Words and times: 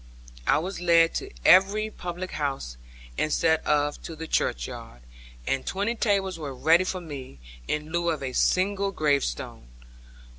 I 0.47 0.57
was 0.57 0.81
led 0.81 1.13
to 1.13 1.29
every 1.45 1.91
public 1.91 2.31
house, 2.31 2.75
instead 3.19 3.59
of 3.67 4.01
to 4.01 4.15
the 4.15 4.25
churchyard; 4.25 5.03
and 5.45 5.63
twenty 5.63 5.93
tables 5.93 6.39
were 6.39 6.55
ready 6.55 6.85
for 6.85 7.01
me, 7.01 7.37
in 7.67 7.91
lieu 7.91 8.09
of 8.09 8.23
a 8.23 8.33
single 8.33 8.91
gravestone. 8.91 9.67